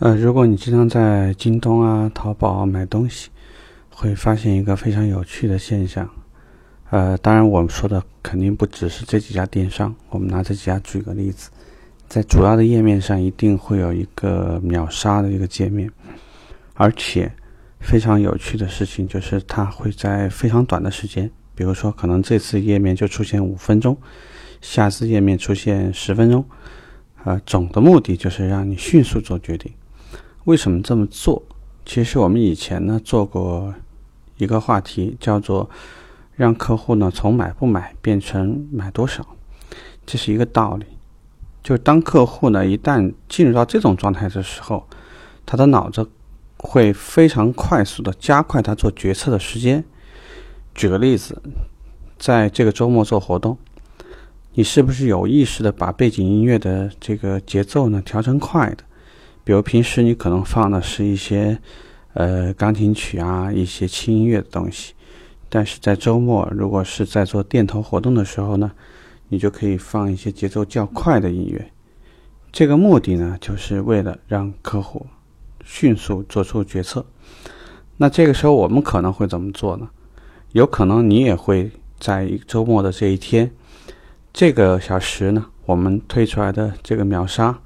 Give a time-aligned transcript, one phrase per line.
[0.00, 3.28] 呃，如果你经常在京东啊、淘宝啊买东西，
[3.90, 6.08] 会发现一个非常有趣的现象。
[6.88, 11.50] 呃，当然我们说的肯定不只是这几家电商，我们拿这几家举个例子，
[12.08, 15.90] 在主要的页面上一定会有一个秒杀的一个界面，
[16.72, 17.30] 而且
[17.80, 23.94] 非常有趣的事情就是它会在非常短的时间，比如说可能这次页面就出现五分钟，
[24.62, 26.42] 下次页面出现十分钟，
[27.24, 29.70] 呃，总的目的就是让你迅速做决定。
[30.50, 31.40] 为什么这么做？
[31.86, 33.72] 其实我们以前呢做过
[34.36, 35.70] 一个话题，叫做
[36.34, 39.24] 让客户呢从买不买变成买多少，
[40.04, 40.86] 这是一个道理。
[41.62, 44.88] 就当客户呢一旦进入到这种状态的时候，
[45.46, 46.10] 他的脑子
[46.56, 49.84] 会非常快速的加快他做决策的时间。
[50.74, 51.40] 举个例子，
[52.18, 53.56] 在这个周末做活动，
[54.54, 58.82] 你是不是有意识的把背景音乐的这个节奏呢调成快的？
[59.42, 61.58] 比如平时你可能放的是一些，
[62.14, 64.94] 呃，钢琴曲啊，一些轻音乐的东西，
[65.48, 68.70] 但是在周末，如果是在做店头活动的时候呢，
[69.28, 71.70] 你就可以放一些节奏较快的音乐。
[72.52, 75.06] 这个目的呢，就是为了让客户
[75.64, 77.04] 迅速做出决策。
[77.96, 79.88] 那这个时候我们可能会怎么做呢？
[80.52, 83.50] 有可能你也会在周末的这一天，
[84.32, 87.58] 这个小时呢，我们推出来的这个秒杀。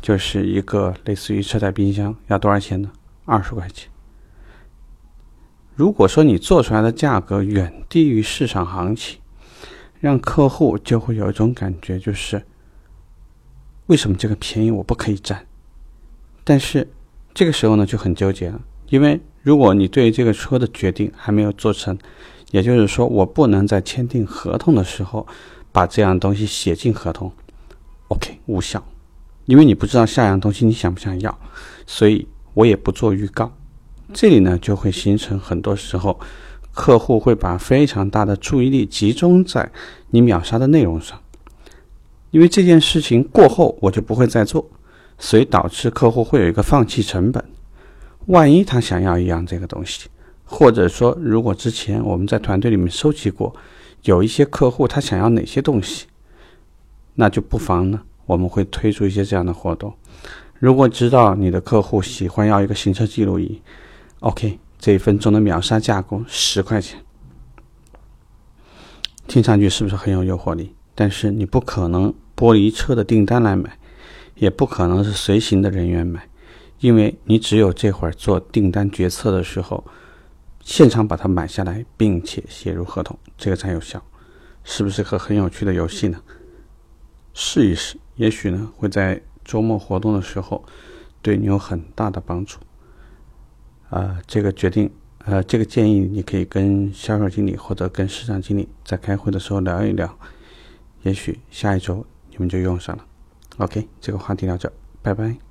[0.00, 2.90] 就是一个类似于车载冰箱，要多少钱呢？
[3.24, 3.88] 二十块钱。
[5.74, 9.18] 如果说你做出来的价格远低于市场行情，
[9.98, 12.44] 让客户就会有一种感觉，就是
[13.86, 15.46] 为什么这个便宜我不可以占？
[16.44, 16.88] 但是
[17.32, 21.96] 这个时候呢就很纠结了，因为如果你对这个车的决定还没有做成，
[22.50, 25.26] 也就是说我不能在签订合同的时候
[25.70, 27.32] 把这样东西写进合同
[28.08, 28.84] ，OK 无效。
[29.50, 31.38] 因为你不知道下样东西你想不想要，
[31.84, 33.52] 所以我也不做预告。
[34.14, 36.20] 这里呢就会形成很多时候，
[36.72, 39.68] 客户会把非常大的注意力集中在
[40.10, 41.20] 你秒杀的内容上。
[42.30, 44.70] 因为这件事情过后我就不会再做，
[45.18, 47.44] 所以导致客户会有一个放弃成本。
[48.26, 50.08] 万一他想要一样这个东西，
[50.44, 53.52] 或者说如果之前我们在团队里面收集过，
[54.02, 56.06] 有一些客户他想要哪些东西，
[57.16, 58.00] 那就不妨呢。
[58.30, 59.92] 我们会推出一些这样的活动。
[60.60, 63.60] 如果知道你的客户喜欢要一个行车记录仪
[64.20, 67.04] ，OK，这一分钟的秒杀价格十块钱，
[69.26, 70.76] 听上去是不是很有诱惑力？
[70.94, 73.76] 但是你不可能剥离车的订单来买，
[74.36, 76.28] 也不可能是随行的人员买，
[76.78, 79.84] 因为你只有这会儿做订单决策的时候，
[80.62, 84.00] 现场把它买下来，并且写入合同，这个才有效。
[84.62, 86.20] 是不是个很有趣的游戏呢？
[87.32, 87.96] 试一试。
[88.20, 90.62] 也许呢，会在周末活动的时候
[91.22, 92.58] 对你有很大的帮助。
[93.88, 94.90] 啊，这个决定，
[95.24, 100.18] 呃，这个建议你可以跟销售经理或者跟市场经理在开会的时候聊一聊。
[101.02, 103.06] 也许下一周你们就用上了。
[103.56, 104.70] OK，这个话题到这，
[105.00, 105.49] 拜拜。